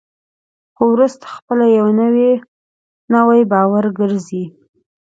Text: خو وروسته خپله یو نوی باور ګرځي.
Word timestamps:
خو 0.75 0.83
وروسته 0.93 1.25
خپله 1.35 1.65
یو 1.79 1.87
نوی 3.17 3.41
باور 3.51 3.85
ګرځي. 3.99 4.43